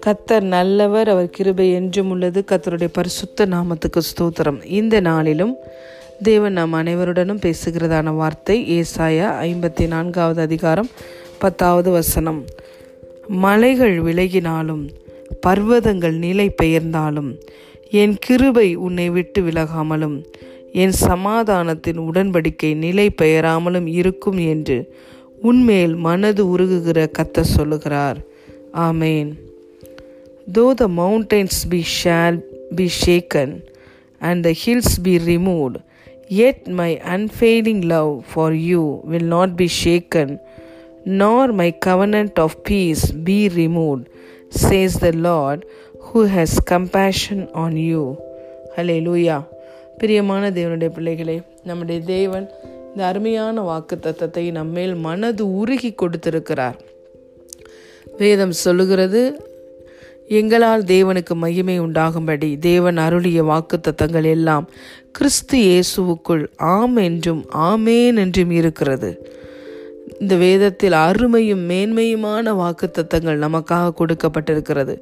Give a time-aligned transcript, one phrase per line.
[0.00, 2.44] கத்தர் நல்லவர் அவர் கிருபை என்றும் உள்ளது.
[2.46, 4.64] கத்தருடைய பரிசுத்த நாமத்துக்கு ஸ்தோத்திரம்.
[4.64, 5.56] இந்த நாளிலும்
[6.22, 10.88] தேவன் நாம் அனைவருடனும் பேசுகிறதான வார்த்தை ஏசாயா ஐம்பத்தி நான்காவது அதிகாரம்
[11.38, 12.44] பத்தாவது வசனம்.
[13.26, 14.88] மலைகள் விலகினாலும்
[15.46, 17.40] பர்வதங்கள் நிலை பெயர்ந்தாலும்
[17.90, 20.24] என் கிருபை உன்னை விட்டு விலகாமலும்
[20.75, 24.77] என் சமாதானத்தின் உடன்படிக்கை நிலை பெயராமலும் இருக்கும் என்று
[25.43, 28.19] உன்மேல் மனது உருகுகிற கத்த சொல்லுகிறார்
[28.87, 29.31] ஆமேன்
[30.47, 32.35] Though the mountains be shall
[32.75, 33.49] be shaken
[34.21, 35.77] and the hills be removed,
[36.29, 40.39] yet my unfailing love for you will not be shaken,
[41.05, 44.09] nor my covenant of peace be removed,
[44.51, 45.65] says the Lord
[46.01, 48.03] who has compassion on you.
[48.75, 49.41] Hallelujah.
[49.98, 52.46] பிரியமான தேவனுடைய பிள்ளைகளே நம்முடைய தேவன்
[52.88, 56.76] இந்த அருமையான வாக்கு தத்தத்தை நம்மேல் மனது உருகி கொடுத்திருக்கிறார்.
[58.16, 59.22] வேதம் சொல்லுகிறது
[60.28, 64.68] எங்களால் தேவனுக்கு மகிமை உண்டாகும்படி தேவன் அருளிய வாக்கு தத்தங்கள் எல்லாம்
[65.12, 69.10] கிறிஸ்து இயேசுவுக்குள் ஆம் என்றும் ஆமேன் என்றும் இருக்கிறது.
[70.20, 74.94] இந்த வேதத்தில் அருமையும் மேன்மையுமான வாக்கு தத்தங்கள் நமக்காக கொடுக்கப்பட்டிருக்கிறது.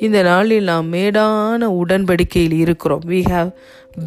[0.00, 3.00] இந்த நாளில் நாம் மேடான உடன்படிக்கையில் இருக்கிறோம்.
[3.06, 3.50] We have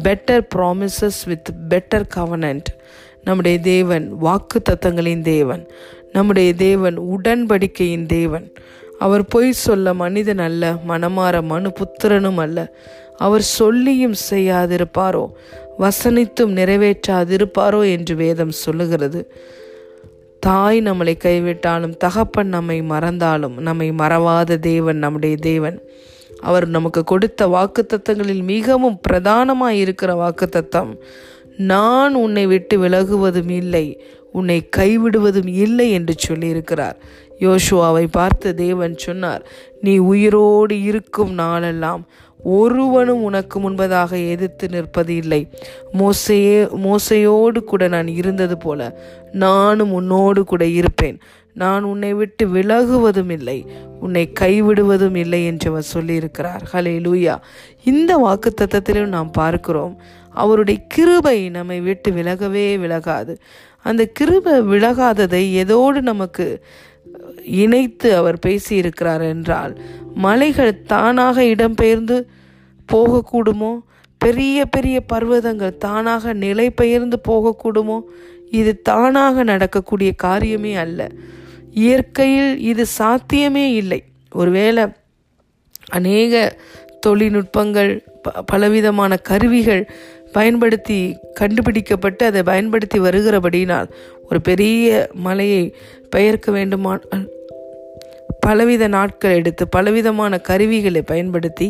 [0.02, 2.70] better promises with better covenant
[3.24, 5.68] நம்முடைய தேவன் வாக்கு தத்தங்களின் தேவன்.
[6.12, 8.52] நம்முடைய தேவன் உடன்படிக்கையின் தேவன்.
[8.98, 12.76] அவர் பொய் சொல்ல மனிதன் அல்ல மனமாற மனு புத்திரனும் அல்ல.
[13.16, 15.24] அவர் சொல்லியும் செய்யாதிருப்பாரோ
[15.78, 19.32] வசனித்தும் நிறைவேற்றாதிருப்பாரோ என்று வேதம் சொல்லுகிறது.
[20.46, 25.76] தாய் நம்மளை கைவிட்டாலும் தகப்பன் நம்மை மறந்தாலும் நம்மை மறவாத தேவன் நம்முடைய தேவன்.
[26.40, 30.90] அவர் நமக்கு கொடுத்த வாக்குத்தத்தங்களில் மிகவும் பிரதானமாக இருக்கிற வாக்குத்தத்தம்
[31.56, 33.86] நான் உன்னை விட்டு விலகுவதும் இல்லை
[34.32, 36.98] உன்னை கைவிடுவதும் இல்லை என்று சொல்லியிருக்கிறார்.
[37.40, 39.42] யோசுவாவை பார்த்து தேவன் சொன்னார்
[39.82, 42.02] நீ உயிரோடு இருக்கும் நாளெல்லாம்
[42.58, 45.40] ஒருவனும் உனக்கு முன்பதாக எதிர்த்து நிற்பது இல்லை.
[45.92, 46.56] மோசையே
[46.86, 48.80] மோசையோடு கூட நான் இருந்தது போல
[49.44, 51.18] நானும் உன்னோடு கூட இருப்பேன்.
[51.54, 53.58] நான் உன்னை விட்டு விலகுவதும் இல்லை
[54.00, 56.62] உன்னை கைவிடுவதும் இல்லை என்று அவர் சொல்லியிருக்கிறார்.
[56.72, 57.34] ஹலே லூயா
[57.84, 59.94] இந்த வாக்கு தத்தத்திலும் நாம் பார்க்கிறோம்
[60.42, 63.34] அவருடைய கிருபை நம்மை விட்டு விலகவே விலகாது.
[63.82, 66.46] அந்த கிருபை விலகாததை எதோடு நமக்கு
[67.44, 69.80] இணைத்து அவர் பேசியிருக்கிறார் என்றால்
[70.14, 72.24] மலைகள் தானாக இடம்பெயர்ந்து
[72.92, 73.78] போகக்கூடுமோ?
[74.18, 78.00] பெரிய பெரிய பர்வதங்கள் தானாக நிலை பெயர்ந்து போகக்கூடுமோ?
[78.50, 81.10] இது தானாக நடக்கக்கூடிய காரியமே அல்ல.
[81.70, 84.04] இயற்கையில் இது சாத்தியமே இல்லை.
[84.30, 84.84] ஒருவேளை
[85.88, 86.58] அநேக
[87.06, 89.90] தொழில்நுட்பங்கள் ப பலவிதமான கருவிகள்
[90.32, 90.98] பயன்படுத்தி
[91.32, 93.88] கண்டுபிடிக்கப்பட்டு அதை பயன்படுத்தி வருகிறபடினால்
[94.28, 95.74] ஒரு பெரிய மலையை
[96.10, 97.28] பெயர்க்க வேண்டுமானால்
[98.40, 101.68] பலவித நாட்கள் எடுத்து பலவிதமான கருவிகளை பயன்படுத்தி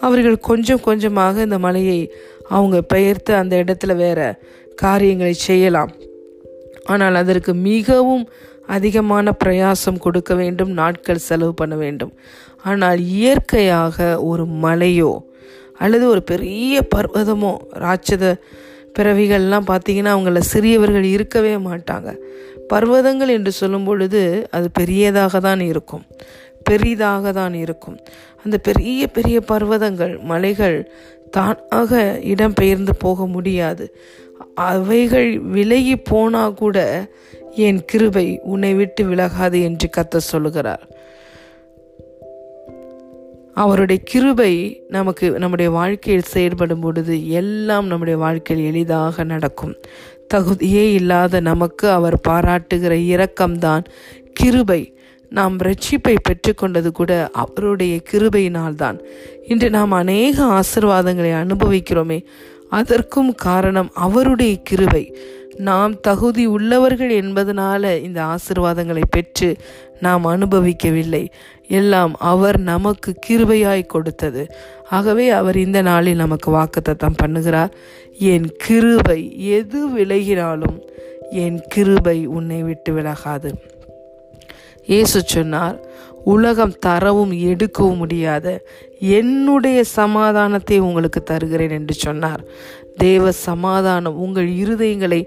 [0.00, 2.00] அவர்கள் கொஞ்சம் கொஞ்சமாக இந்த மலையை
[2.48, 4.20] அவங்க பெயர்த்து அந்த இடத்துல வேற
[4.74, 5.92] காரியங்களை செய்யலாம்.
[6.84, 8.28] ஆனால் அதற்கு மிகவும்
[8.66, 12.12] அதிகமான பிரயாசம் கொடுக்க வேண்டும் நாட்கள் செலவு பண்ண வேண்டும்.
[12.62, 15.12] ஆனால் இயற்கையாக ஒரு மலையோ
[15.78, 18.34] அல்லது ஒரு பெரிய பர்வதமோ ராட்சத
[18.98, 22.16] பிறவிகள்லாம் பார்த்தீங்கன்னா அவங்கள சிறியவர்கள் இருக்கவே மாட்டாங்க.
[22.68, 26.04] பர்வதங்கள் என்று சொல்லும் பொழுது அது பெரியதாக தான் இருக்கும்.
[26.62, 27.96] பெரிதாக தான் இருக்கும்.
[28.44, 30.90] அந்த பெரிய பெரிய பர்வதங்கள் மலைகள்
[31.30, 33.94] தானாக இடம்பெயர்ந்து போக முடியாது.
[34.54, 37.08] அவைகள் விலகி போனா கூட
[37.56, 40.84] என் கிருபை உன்னை விட்டு விலகாது என்று கத்த சொல்லுகிறார்.
[43.56, 49.74] அவருடைய கிருபை நமக்கு நம்முடைய வாழ்க்கையில் செயல்படும் பொழுது எல்லாம் நம்முடைய வாழ்க்கையில் எளிதாக நடக்கும்.
[50.34, 53.84] தகுதியே இல்லாத நமக்கு அவர் பாராட்டுகிற இரக்கம்தான்
[54.32, 54.82] கிருபை.
[55.30, 58.98] நாம் ரட்சிப்பை பெற்றுக்கொண்டது கூட அவருடைய கிருபையினால்தான்.
[59.48, 62.24] இன்று நாம் அநேக ஆசிர்வாதங்களை அனுபவிக்கிறோமே
[62.68, 65.04] அதற்கும் காரணம் அவருடைய கிருபை.
[65.56, 69.56] நாம் தகுதி உள்ளவர்கள் என்பதனால இந்த ஆசிர்வாதங்களை பெற்று
[70.00, 71.28] நாம் அனுபவிக்கவில்லை.
[71.68, 74.46] எல்லாம் அவர் நமக்கு கிருபையாய் கொடுத்தது.
[74.90, 77.70] ஆகவே அவர் இந்த நாளில் நமக்கு வாக்குத்தத்தம் பண்ணுகிறார்.
[78.18, 80.80] என் கிருபை எது விலகினாலும்
[81.30, 83.54] என் கிருபை உன்னை விட்டு விலகாது.
[84.86, 85.76] இயேசு சொன்னார்
[86.24, 88.46] உலகம் தரவும் எடுக்கவும் முடியாத.
[88.98, 92.42] என்னுடைய சமாதானத்தை உங்களுக்கு தருகிறேன் என்று சொன்னார்.
[92.96, 95.20] தேவ சமாதானம் உங்கள் இருதயங்களை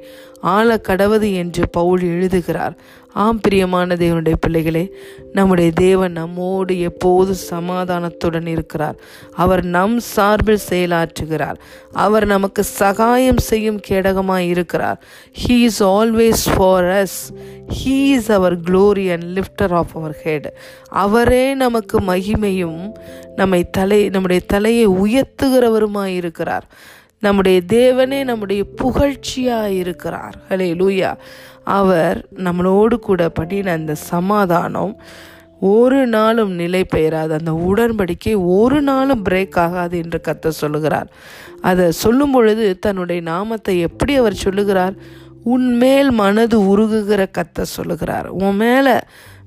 [0.56, 2.76] ஆள கடவது என்று பவுல் எழுதுகிறார்.
[3.20, 4.84] ஆம் பிரியமான தேவனுடைய பிள்ளைகளே
[5.34, 8.96] நம்முடைய தேவன் நம்மோடு எப்போது சமாதானத்துடன் இருக்கிறார்.
[9.36, 11.56] அவர் நம் சார்பில் செயலாற்றுகிறார்.
[11.92, 15.02] அவர் நமக்கு சகாயம் செய்யும் கேடகமாய் இருக்கிறார்.
[15.44, 17.20] He is always for us
[17.68, 20.54] he is our glory and lifter of our head
[20.90, 22.92] அவரே நமக்கு மகிமையும்
[23.36, 26.68] நம்மை தலை நம்முடைய தலையை உயர்த்துகிறவருமாய் இருக்கிறார்.
[27.20, 30.36] நம்முடைய தேவனே நம்முடைய புகழ்ச்சியாக இருக்கிறார்.
[30.50, 31.16] ஹலே லூயா
[31.70, 34.94] அவர் நம்மளோடு கூட பண்ணின அந்த சமாதானம்
[35.60, 41.10] ஒரு நாளும் நிலை பெயராது அந்த உடன்படிக்கை ஒரு நாளும் பிரேக் ஆகாது என்று கத்த சொல்லுகிறார்.
[41.62, 44.94] அதை சொல்லும் பொழுது தன்னுடைய நாமத்தை எப்படி அவர் சொல்லுகிறார்?
[45.44, 48.28] உன்மேல் மனது உருகுகிற கத்த சொல்லுகிறார்.
[48.28, 48.96] உன் மேலே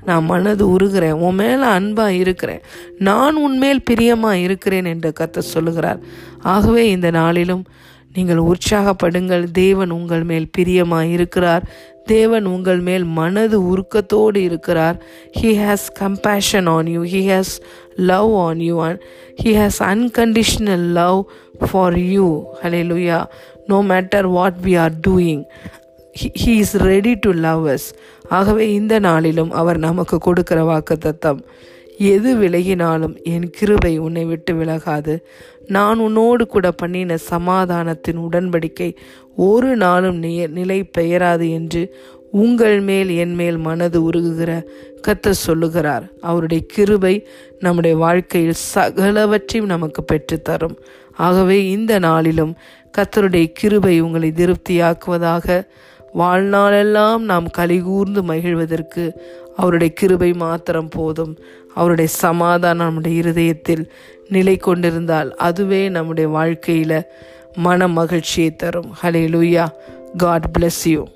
[0.05, 1.19] நான் மனது உருகிறேன்.
[1.27, 2.63] உன் மேலே அன்பாக இருக்கிறேன்.
[2.99, 6.01] நான் உன்மேல் பிரியமாக இருக்கிறேன் என்று கத்த சொல்லுகிறார்.
[6.55, 7.65] ஆகவே இந்த நாளிலும்
[8.17, 9.45] நீங்கள் உற்சாகப்படுங்கள்.
[9.53, 11.65] தேவன் உங்கள் மேல் பிரியமாக இருக்கிறார்.
[12.05, 14.97] தேவன் உங்கள் மேல் மனது உருக்கத்தோடு இருக்கிறார்.
[15.41, 17.53] He has compassion on you he has
[18.13, 19.03] love on you and
[19.43, 21.21] he has unconditional love
[21.67, 22.27] for you
[22.91, 23.21] hallelujah
[23.67, 25.45] no matter what we are doing
[26.43, 27.89] he is ready to love us
[28.29, 31.41] ஆகவே இந்த நாளிலும் அவர் நமக்கு கொடுக்கிற வாக்கு தத்தம்
[32.11, 35.15] எது விலகினாலும் என் கிருபை உன்னை விட்டு விலகாது.
[35.67, 38.91] நான் உன்னோடு கூட பண்ணின சமாதானத்தின் உடன்படிக்கை
[39.37, 40.19] ஒரு நாளும்
[40.59, 41.83] நிலை பெயராது என்று
[42.43, 44.51] உங்கள் மேல் என் மேல் மனது உருகுகிற
[45.09, 46.05] கத்த சொல்லுகிறார்.
[46.21, 47.15] அவருடைய கிருபை
[47.59, 50.77] நம்முடைய வாழ்க்கையில் சகலவற்றையும் நமக்கு பெற்றுத்தரும்.
[51.27, 52.55] ஆகவே இந்த நாளிலும்
[52.99, 55.47] கத்தருடைய கிருபை உங்களை திருப்தியாக்குவதாக
[56.19, 59.05] வாழ்நாளெல்லாம் நாம் கலிகூர்ந்து மகிழ்வதற்கு
[59.57, 61.33] அவருடைய கிருபை மாத்திரம் போதும்.
[61.75, 63.93] அவருடைய சமாதானம் நம்முடைய இருதயத்தில்
[64.29, 67.03] நிலை கொண்டிருந்தால் அதுவே நம்முடைய வாழ்க்கையில்
[67.55, 68.95] மன மகிழ்ச்சியை தரும்.
[69.03, 69.69] ஹலே லூயா
[70.17, 71.07] காட் பிளஸ் யூ